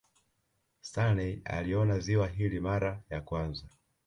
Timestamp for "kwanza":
3.21-3.63